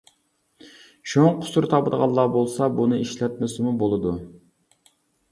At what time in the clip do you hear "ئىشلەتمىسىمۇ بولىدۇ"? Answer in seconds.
3.03-4.15